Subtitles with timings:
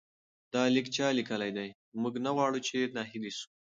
[0.53, 1.67] دا لیک چا لیکلی دی؟
[2.01, 3.45] موږ نه غواړو چې ناهیلي سو.